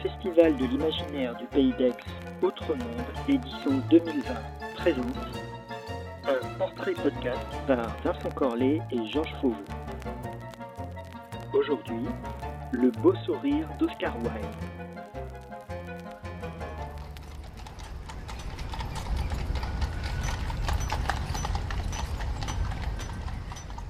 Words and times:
Festival 0.00 0.56
de 0.56 0.64
l'imaginaire 0.64 1.36
du 1.36 1.44
Pays 1.46 1.72
d'Aix, 1.78 1.92
Autre 2.40 2.74
Monde, 2.74 3.28
édition 3.28 3.82
2020, 3.90 4.22
présente 4.76 5.16
un 6.26 6.58
portrait 6.58 6.92
podcast 6.92 7.40
par 7.66 7.96
Vincent 8.04 8.30
Corlet 8.30 8.80
et 8.90 9.10
Georges 9.10 9.34
Fauveau. 9.40 9.56
Aujourd'hui, 11.52 12.04
le 12.72 12.90
beau 12.90 13.14
sourire 13.26 13.68
d'Oscar 13.78 14.16
Wilde. 14.18 14.32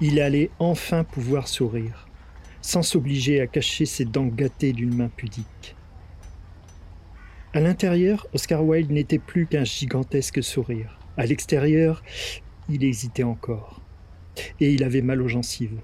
Il 0.01 0.19
allait 0.19 0.49
enfin 0.59 1.03
pouvoir 1.03 1.47
sourire, 1.47 2.07
sans 2.61 2.81
s'obliger 2.81 3.39
à 3.41 3.47
cacher 3.47 3.85
ses 3.85 4.05
dents 4.05 4.25
gâtées 4.25 4.73
d'une 4.73 4.95
main 4.95 5.09
pudique. 5.15 5.75
À 7.55 7.59
l'intérieur, 7.59 8.25
Oscar 8.33 8.65
Wilde 8.65 8.89
n'était 8.89 9.19
plus 9.19 9.45
qu'un 9.45 9.63
gigantesque 9.63 10.41
sourire. 10.41 10.97
À 11.17 11.27
l'extérieur, 11.27 12.01
il 12.67 12.83
hésitait 12.83 13.21
encore. 13.21 13.79
Et 14.59 14.73
il 14.73 14.83
avait 14.83 15.03
mal 15.03 15.21
aux 15.21 15.27
gencives. 15.27 15.79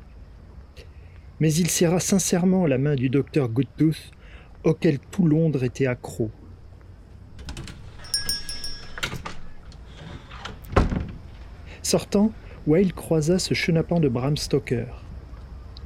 Mais 1.40 1.54
il 1.54 1.70
serra 1.70 2.00
sincèrement 2.00 2.66
la 2.66 2.80
main 2.80 2.96
du 2.96 3.10
docteur 3.10 3.50
Goodtooth, 3.50 4.10
auquel 4.64 4.98
tout 4.98 5.28
Londres 5.28 5.64
était 5.64 5.86
accro. 5.86 6.32
Sortant, 11.84 12.32
Wilde 12.66 12.94
croisa 12.94 13.38
ce 13.38 13.54
chenapan 13.54 14.00
de 14.00 14.10
Bram 14.10 14.38
Stoker. 14.38 15.06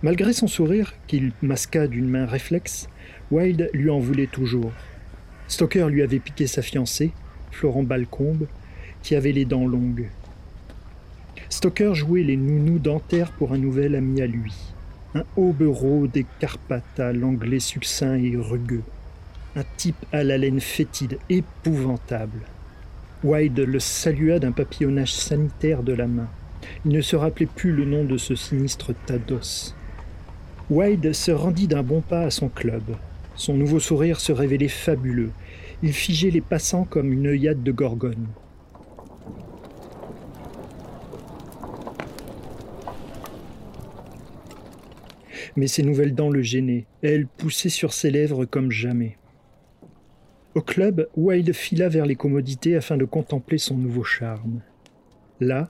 Malgré 0.01 0.31
son 0.31 0.47
sourire, 0.47 0.93
qu'il 1.07 1.33
masqua 1.41 1.87
d'une 1.87 2.07
main 2.07 2.25
réflexe, 2.25 2.87
Wilde 3.31 3.69
lui 3.73 3.89
en 3.89 3.99
voulait 3.99 4.27
toujours. 4.27 4.71
Stoker 5.53 5.87
lui 5.87 6.01
avait 6.01 6.17
piqué 6.17 6.47
sa 6.47 6.63
fiancée, 6.63 7.11
Florent 7.51 7.83
Balcombe, 7.83 8.47
qui 9.03 9.13
avait 9.13 9.31
les 9.31 9.45
dents 9.45 9.67
longues. 9.67 10.09
Stoker 11.47 11.93
jouait 11.93 12.23
les 12.23 12.37
nounous 12.37 12.79
dentaires 12.79 13.31
pour 13.33 13.53
un 13.53 13.59
nouvel 13.59 13.93
ami 13.93 14.19
à 14.23 14.25
lui, 14.25 14.55
un 15.13 15.23
hobereau 15.37 16.07
des 16.07 16.25
Carpates 16.39 16.99
à 16.99 17.13
l'anglais 17.13 17.59
succinct 17.59 18.15
et 18.15 18.35
rugueux, 18.35 18.81
un 19.55 19.61
type 19.77 20.03
à 20.11 20.23
la 20.23 20.39
laine 20.39 20.59
fétide 20.59 21.19
épouvantable. 21.29 22.41
Wilde 23.23 23.59
le 23.59 23.79
salua 23.79 24.39
d'un 24.39 24.53
papillonnage 24.53 25.13
sanitaire 25.13 25.83
de 25.83 25.93
la 25.93 26.07
main. 26.07 26.29
Il 26.83 26.93
ne 26.93 27.01
se 27.01 27.15
rappelait 27.15 27.45
plus 27.45 27.73
le 27.73 27.85
nom 27.85 28.05
de 28.05 28.17
ce 28.17 28.33
sinistre 28.33 28.95
tas 29.05 29.19
d'os. 29.19 29.75
Wilde 30.71 31.13
se 31.13 31.29
rendit 31.29 31.67
d'un 31.67 31.83
bon 31.83 32.01
pas 32.01 32.21
à 32.21 32.31
son 32.31 32.49
club. 32.49 32.95
Son 33.35 33.53
nouveau 33.53 33.79
sourire 33.79 34.19
se 34.19 34.31
révélait 34.31 34.67
fabuleux. 34.67 35.31
Il 35.81 35.93
figeait 35.93 36.29
les 36.29 36.41
passants 36.41 36.85
comme 36.85 37.11
une 37.11 37.27
œillade 37.27 37.63
de 37.63 37.71
gorgone. 37.71 38.27
Mais 45.55 45.67
ses 45.67 45.83
nouvelles 45.83 46.15
dents 46.15 46.29
le 46.29 46.41
gênaient. 46.41 46.85
Elles 47.01 47.27
poussaient 47.27 47.69
sur 47.69 47.93
ses 47.93 48.11
lèvres 48.11 48.45
comme 48.45 48.71
jamais. 48.71 49.17
Au 50.55 50.61
club, 50.61 51.07
Wilde 51.15 51.53
fila 51.53 51.89
vers 51.89 52.05
les 52.05 52.15
commodités 52.15 52.75
afin 52.75 52.97
de 52.97 53.05
contempler 53.05 53.57
son 53.57 53.77
nouveau 53.77 54.03
charme. 54.03 54.61
Là, 55.39 55.69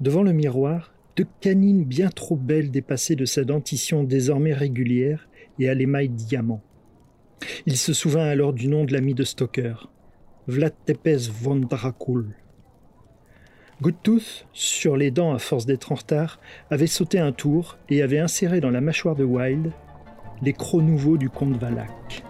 Devant 0.00 0.22
le 0.22 0.32
miroir, 0.32 0.92
deux 1.16 1.26
canines 1.40 1.84
bien 1.84 2.08
trop 2.08 2.36
belles 2.36 2.70
dépassaient 2.70 3.16
de 3.16 3.24
sa 3.24 3.44
dentition 3.44 4.02
désormais 4.02 4.52
régulière 4.52 5.28
et 5.58 5.68
à 5.68 5.74
l'émail 5.74 6.08
diamant. 6.08 6.62
Il 7.66 7.76
se 7.76 7.92
souvint 7.92 8.24
alors 8.24 8.52
du 8.52 8.68
nom 8.68 8.84
de 8.84 8.92
l'ami 8.92 9.14
de 9.14 9.24
Stoker, 9.24 9.90
Vlad 10.46 10.74
Tepes 10.84 11.30
von 11.30 11.56
Dracul. 11.56 12.34
Goodtooth, 13.82 14.46
sur 14.52 14.96
les 14.96 15.10
dents 15.10 15.34
à 15.34 15.38
force 15.38 15.66
d'être 15.66 15.92
en 15.92 15.96
retard, 15.96 16.40
avait 16.70 16.86
sauté 16.86 17.18
un 17.18 17.32
tour 17.32 17.76
et 17.88 18.02
avait 18.02 18.18
inséré 18.18 18.60
dans 18.60 18.70
la 18.70 18.80
mâchoire 18.80 19.16
de 19.16 19.24
Wilde 19.24 19.72
les 20.42 20.52
crocs 20.52 20.82
nouveaux 20.82 21.16
du 21.16 21.30
comte 21.30 21.56
Valac. 21.56 22.24